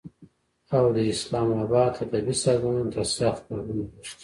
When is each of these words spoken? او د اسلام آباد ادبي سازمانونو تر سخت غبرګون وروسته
او 0.75 0.85
د 0.95 0.97
اسلام 1.13 1.49
آباد 1.63 1.93
ادبي 2.05 2.33
سازمانونو 2.43 2.91
تر 2.95 3.05
سخت 3.17 3.41
غبرګون 3.55 3.87
وروسته 3.89 4.17